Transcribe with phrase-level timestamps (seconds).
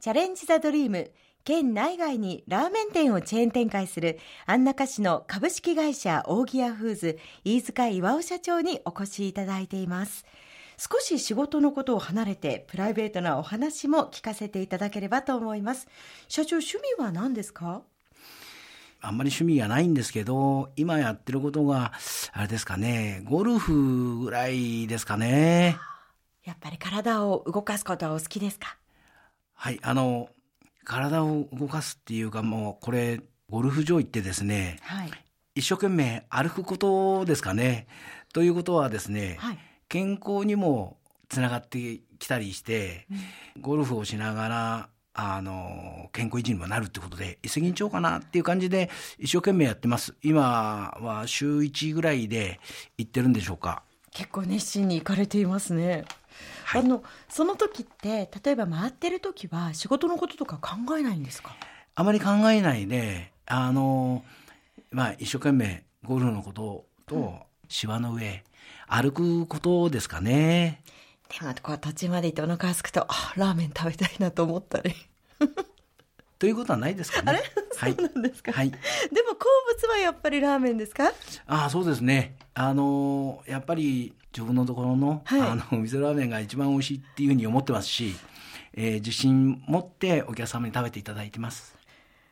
[0.00, 1.10] チャレンジ・ザ・ドリーム。
[1.44, 10.24] 県内外にラーメン店をチェーン展開する安中市の株式会社大木屋フーズ飯塚岩尾社長にお越しいただいています。
[10.78, 15.86] 少し仕事のことを離れてプライベートなお話も聞かせていただければと思います。
[16.28, 17.82] 社長趣味は何ですか？
[19.02, 21.92] あんまり趣味がないんですけど、今やってることが、
[22.32, 25.76] あれですかね、ゴルフぐらいですかね。
[26.44, 28.78] やっぱり体を動かすことはお好きですか？
[29.62, 30.30] はい、あの、
[30.84, 33.20] 体を動かすっていうかもう、これ、
[33.50, 35.10] ゴルフ場行ってですね、はい。
[35.54, 37.86] 一生懸命歩くことですかね。
[38.32, 39.58] ということはですね、はい。
[39.90, 40.96] 健康にも
[41.28, 43.06] つながってきたりして、
[43.60, 50.14] ゴルフをしながら、あの、健康維持にもなるってことで、一石二鳥かなっていう感じで一生懸命やってます。
[50.22, 52.60] 今は週1ぐらいで
[52.96, 53.82] 行ってるんでしょうか。
[54.10, 56.06] 結構熱心に行かれていますね。
[56.64, 61.56] はいあの、その時って、例えば回ってる時は仕事のこととか考えないんですか？
[61.94, 64.24] あまり考えないで、あの、
[64.90, 68.44] まあ、一生懸命ゴルフのことと、芝の上、
[68.88, 70.82] 歩くことですかね。
[71.28, 74.94] でも、こう途中まで行ってお腹空すくと、あ、ラーメン食べたいなと思ったり。
[76.40, 77.42] ということはないですかね。
[77.76, 77.94] はい。
[77.94, 78.70] そうなんですかはい。
[78.70, 78.80] でも
[79.38, 81.12] 好物はやっぱりラーメンですか？
[81.46, 82.34] ああ、そうですね。
[82.54, 88.16] あのやっぱり自分のところの、はいあの、 味噌ラーメンが一番美味しいっていうふうに思ってますし、
[88.74, 91.76] えー自信持ってお客様に食べていただいてます。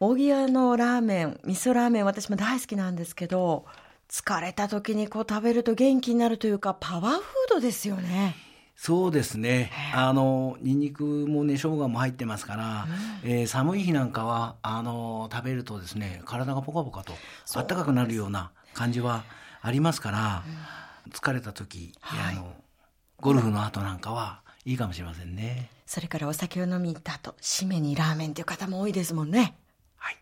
[0.01, 3.67] 大木屋のラーメン、味噌ラーメン私も大好きなんですけど、
[4.09, 8.37] 疲れた時にこう食べると元気になるというか、パワーフードですよね。
[8.81, 9.73] そうですね。
[9.93, 12.87] あの、ニンニクもね、生姜も入ってますから、
[13.25, 17.13] えー寒い日なんかは、あの、食べるとですね、体がポカポカと、
[17.53, 19.25] 暖かくなるような感じは
[19.63, 20.45] ありますから、
[21.11, 22.55] 疲れた時、あの、
[23.21, 25.71] ゴルフの後なんかは、いいかもしれませんね。
[25.85, 29.57] それからお酒を飲みに行った後、締めにラーメンという方も多いですもんね。
[29.97, 30.17] はい。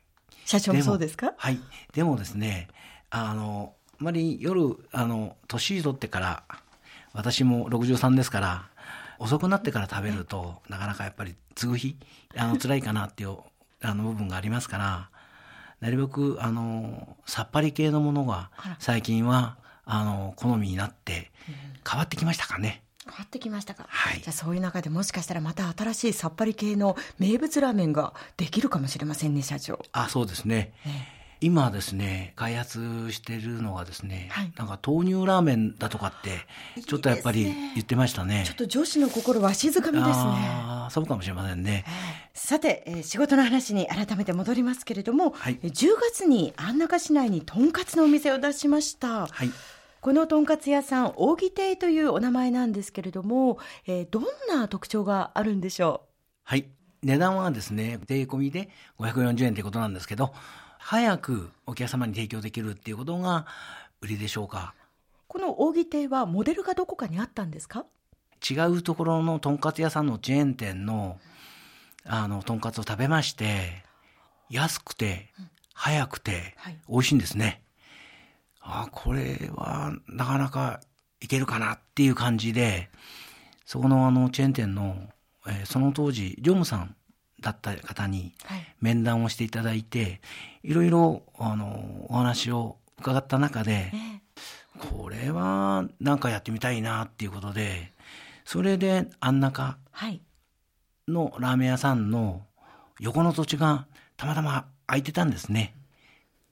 [0.47, 1.35] 社長もそうですか？
[1.37, 1.61] はい。
[1.93, 2.69] でもですね、
[3.11, 6.43] あの、あまり夜、あの、年取ってから、
[7.17, 8.69] 私も63ですから、
[9.19, 11.97] 遅くなってから食べると、なかなかやっぱり継ぐ日、
[12.37, 13.39] あの、辛いかなっていう、
[13.81, 15.09] あの、部分がありますから、
[15.81, 19.57] なるべく、あの、さっぱり系のものが、最近は、
[19.87, 21.33] あの、好みになって、
[21.91, 22.83] 変わってきましたかね。
[23.07, 29.79] 変わってきましたかはいじゃあそういう中でもしかしたらまた新しいさっぱり系の名物ラーメンができるかもしれませんね、社長。
[29.93, 30.75] あ、そうですね。
[31.47, 36.41] 今ですね、開発してるのがですね、はいなんか豆乳ラーメンだとかって、
[36.83, 38.43] ちょっとやっぱり言ってましたね。
[38.45, 40.25] ちょっと女子の心わしづかみですね。
[40.25, 41.85] ああ、そうかもしれませんね。
[42.35, 49.29] さて、えー仕事の話に改めて戻りますけれども、はいえー10月に安中市内にとんかつのお店を出しました。
[49.29, 49.51] はい。
[50.01, 56.09] このとんかつ屋さん、扇亭というお名前なんですけれども、えーどんな特徴があるんでしょ
[56.43, 56.67] はい。
[57.05, 58.69] 値段はですね、税込みで
[58.99, 60.35] 540円ということなんですけど、
[60.89, 63.45] 早くお客様に提供できるっていうことが
[64.01, 64.73] 売りでしょうか？
[64.79, 67.87] うこの扇亭はモデルがどこかにあったんですか？
[68.49, 71.19] 違うところのとんかつ屋さんのチェーン店の、
[72.05, 73.83] あの、とんかつを食べまして、
[74.49, 75.33] 安くて、
[75.75, 77.63] 早くてはい、美味しいんですね。
[78.61, 80.79] あ、これは、なかなか
[81.21, 82.91] いけるかなっていう感じで、
[83.65, 84.97] そこのあの、チェーン店の、
[85.49, 86.95] えーその当時、常務さん
[87.47, 90.21] だった方にはい、面談をしていただいて、
[90.63, 94.21] いろいろ、あの、お話を伺った中で、え
[94.79, 97.93] これはなんかやってみたいなっていうことで、
[98.45, 100.21] それであん中はい。
[101.09, 102.43] のラーメン屋さんの
[102.99, 103.87] 横の土地が
[104.17, 105.75] たまたま空いてたんですね。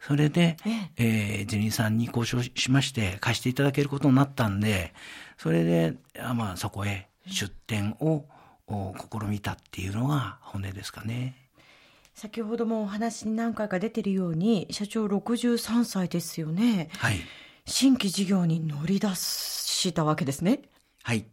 [0.01, 0.57] それで、
[0.97, 4.95] えー、ジェニーさんに交渉しまして貸していただけることになったんで、
[5.39, 8.27] それで、あまあそこへ出店をお
[8.69, 11.37] 試みたっていうのが本音ですかね。
[12.15, 16.89] 先ほどもお話に何回か出てるように、社長63歳ですよね。
[16.99, 17.17] はい。
[17.67, 20.63] 新規事業に乗り出したわけですね。
[21.03, 21.27] はい。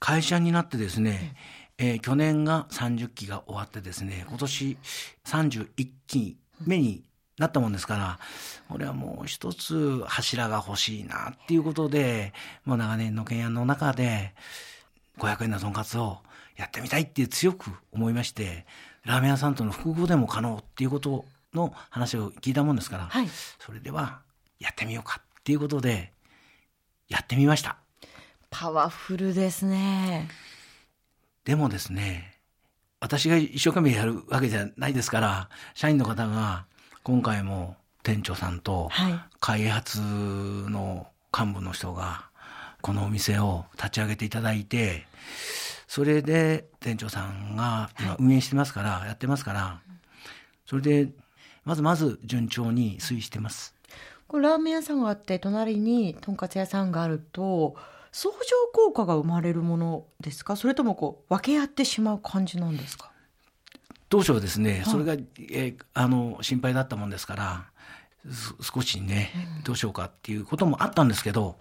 [0.00, 1.36] 会社になってですね、
[1.78, 4.76] えー去年が30期が終わってですね、今年
[5.24, 7.04] 31期目に
[7.38, 8.18] なったもんですから、
[8.68, 12.32] これはもう一つ柱が欲しいなっていうことで、
[12.64, 14.34] もう長年の懸案の中で、
[15.18, 16.18] 500円のとんかつを
[16.56, 18.66] やってみたいって強く思いまして、
[19.04, 23.28] ラーメン屋さんとの複合でも可能っていうことの話を聞いたもんですから、はい
[23.58, 24.20] それでは
[24.58, 26.12] やってみようかっていうことで、
[27.08, 27.76] やってみました。
[28.50, 30.28] パワフルですね。
[31.44, 32.38] でもですね、
[33.00, 36.66] 私が一生懸命やるわけじゃないですから、社員の方が
[37.02, 42.26] 今回も店長さんとはい開発の幹部の人が
[42.80, 45.06] このお店を立ち上げていただいて、
[45.94, 49.82] それで店長さんが今運営してますから、はい、やってますから、
[50.64, 51.10] それで、
[51.66, 53.74] まずまず順調に推移してます。
[54.26, 57.76] これラーメン屋さんがあって隣にとんかつ屋さんがあると
[58.10, 58.40] 相乗
[58.72, 60.56] 効果が生まれるものですか？
[60.56, 63.10] それともこう分け合ってしまう感じなんですか？
[64.08, 67.66] 当初はですね、それが、えー、あの心配だったもんですから
[68.62, 69.30] 少しね、
[69.64, 71.58] どうしようかっていうこともあったんですけど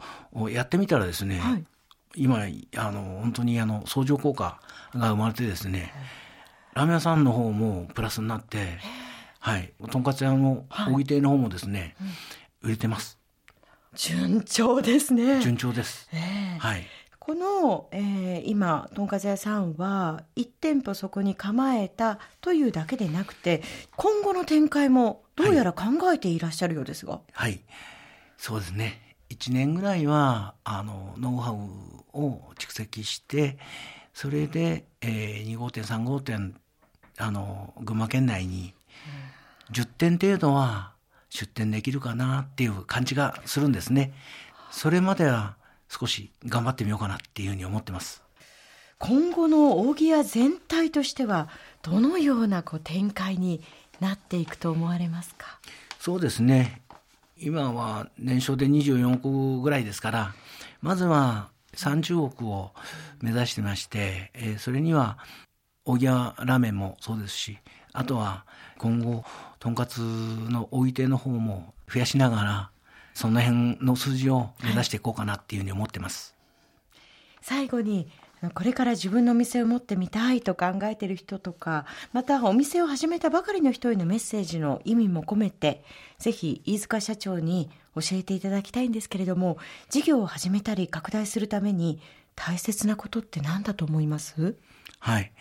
[0.52, 1.66] やってみたらですね、はい、
[2.16, 2.40] 今
[2.78, 4.60] あの本当にあの相乗効果
[4.96, 5.94] が生まれてですね、
[6.74, 8.80] ラーメン屋さんの方もプラスになって、
[9.40, 12.12] はい、とんかつ屋の大木亭の方もですね、はい
[12.64, 13.18] 売れてます。
[13.94, 15.42] 順調ですね。
[15.42, 16.08] 順調です。
[16.14, 16.84] えー、はい。
[17.20, 23.62] この、えー、今とんかつ屋さんは1店舗そこに構えたというだけでなくて
[23.96, 27.14] 今後の展開もどうやら考えていらっしゃるようですが。
[27.14, 27.62] はい、はい、
[28.38, 31.56] そうですね1年ぐらいはあのノウハウ
[32.14, 33.58] を蓄積して
[34.14, 36.56] それで、えー、2号店3号店
[37.18, 38.74] あの群馬県内に
[39.72, 40.92] 10店程度は
[41.30, 44.14] 出店できるかなっていう感じがするんですね。
[44.70, 45.56] それまでは
[45.88, 48.22] 少し頑張ってみようかなっていうふうに思ってます。
[49.00, 51.48] 今後の扇屋全体としては
[51.82, 53.64] どのようなこう展開に
[54.00, 55.60] なっていくと思われますか？
[56.00, 56.81] そうですね
[57.42, 60.34] 今は年商で24億ぐらいですから
[60.82, 62.72] まずは30億を
[63.22, 65.18] 目指してまして、えー、それには
[65.86, 67.58] 扇屋ラーメンもそうですし
[67.94, 68.46] あとは
[68.78, 69.24] 今後
[69.60, 72.72] とんかつの置いての方も増やしながら
[73.14, 76.34] その辺の数字を目指していこうかなっていうふうに思ってます、
[77.42, 78.10] 最後に
[78.54, 85.84] これから自分のお店を持ってみたいと考えている人とかまたお店を始めたばかりの人へのメッセージの意味も込めて
[86.18, 89.58] ぜひ飯塚社長に教えていただきたいんですけれども
[89.90, 92.02] 事業を始めたり拡大するために
[92.36, 94.56] 大切なことって何だと思います？
[95.00, 95.32] はい。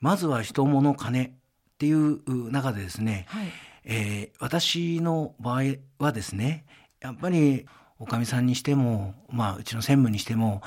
[0.00, 1.30] まずは人物金っ
[1.78, 3.46] ていう中でですね、はい。
[3.84, 5.62] えー、私の場合
[5.98, 6.64] はですね、
[7.00, 7.66] やっぱり
[7.98, 10.62] おかみさんにしても、まあ、うちの専務にしても、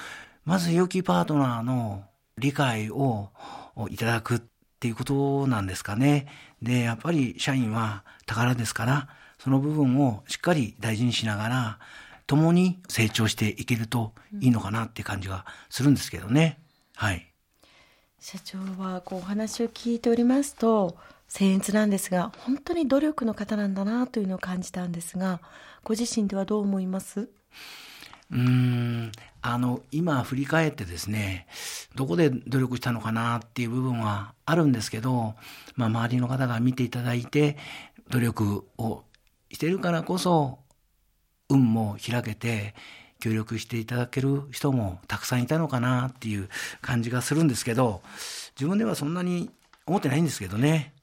[0.46, 2.04] まず良きパートナーの
[2.38, 3.30] 理解を
[3.90, 4.42] いただくっ
[4.80, 6.28] ていうことなんですかね。
[6.62, 9.10] で、やっぱり社員は宝ですから、
[9.40, 11.80] その部分をしっかり大事にしながら、
[12.28, 16.60] 共に成長していけるといいのかなっていう感じがするんですけどね。
[16.96, 17.28] はい。
[18.20, 20.98] 社長はこうお話を聞いておりますと、
[21.28, 25.40] 僭越なんですが本当に努力の方なんだなというのを感じたんですが
[25.82, 27.30] ご自身ではどう思います？
[28.32, 31.48] うんあの今振り返ってですね
[31.96, 35.34] どこで努力したのかなっていう部分はあるんですけど、
[35.76, 37.58] まあ、周りの方が見ていただいて
[38.10, 39.04] 努力を
[39.52, 40.60] してるからこそ
[41.50, 42.76] 運も開けて
[43.20, 46.50] 協力していただける人もたくさんいたのかなっていう
[46.82, 48.02] 感じがするんですけど
[48.56, 49.50] 自分ではそんなに
[49.86, 50.94] 思ってないんですけどね。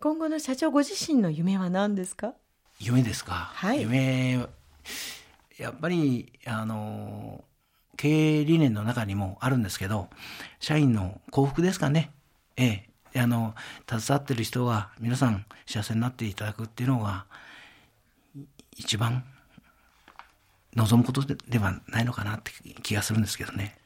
[0.00, 2.34] 今後の社長ご自身の夢は何ですか？
[2.80, 4.46] 夢ですか、はい、夢
[5.58, 7.44] やっぱりあの
[7.96, 10.08] 経営理念の中にもあるんですけど
[10.60, 12.10] 社員の幸福ですかね。
[12.56, 13.20] ええ。
[13.20, 13.54] あの
[13.86, 17.26] 携わってる人が皆さん幸せになっていただくっていうのが
[18.76, 19.24] 一番
[20.74, 22.52] 望むことではないのかなって
[22.82, 23.76] 気がするんですけどね。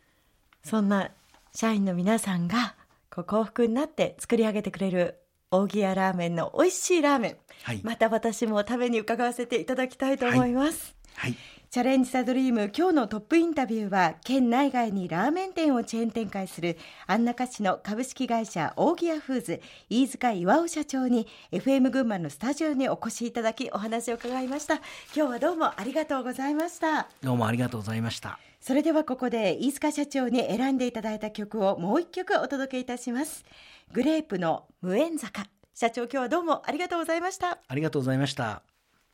[0.62, 1.10] そんな
[1.52, 2.76] 社員の皆さんが
[3.10, 5.16] こう幸福になって作り上げてくれる
[5.50, 11.38] 扇屋ラーメンの美味しいラーメン、はい、また私も食べに伺わせていただきたいと思います、はい、はい、
[11.70, 24.74] チャレンジザドリーム今日のトップインタビューは県内外にラーメン店をチェーン展開する安中市の株式会社扇屋フーズ飯塚岩尾社長に FM 群馬のスタジオにお越しいただきお話を伺いました。
[24.74, 27.08] 今日はどうもありがとうございました。
[27.22, 28.38] どうもありがとうございました。
[28.60, 33.44] それではここで飯塚社長に選んでいただいた曲をもう一曲お届けいたします。
[33.92, 35.46] グレープの無縁坂。
[35.74, 37.58] 社長今日はどうもありがとうございました。
[37.68, 38.75] ありがとうございました